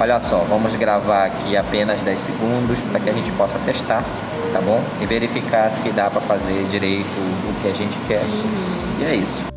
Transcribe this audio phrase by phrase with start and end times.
[0.00, 4.02] Olha só, vamos gravar aqui apenas 10 segundos para que a gente possa testar,
[4.50, 4.82] tá bom?
[4.98, 8.22] E verificar se dá para fazer direito o que a gente quer.
[8.22, 8.98] Uhum.
[8.98, 9.49] E é isso.